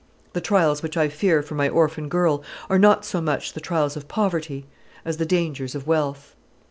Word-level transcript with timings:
The 0.33 0.41
trials 0.41 0.81
which 0.81 0.97
I 0.97 1.09
fear 1.09 1.43
for 1.43 1.53
my 1.53 1.69
orphan 1.69 2.09
girl 2.09 2.41
are 2.71 2.79
not 2.79 3.05
so 3.05 3.21
much 3.21 3.53
the 3.53 3.61
trials 3.61 3.95
of 3.95 4.07
poverty 4.07 4.65
as 5.05 5.17
the 5.17 5.27
dangers 5.27 5.75
of 5.75 5.85
wealth. 5.85 6.35